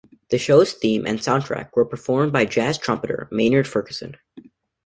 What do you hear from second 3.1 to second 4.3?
Maynard Ferguson.